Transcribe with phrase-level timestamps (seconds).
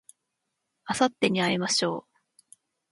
[0.85, 2.17] あさってに会いましょう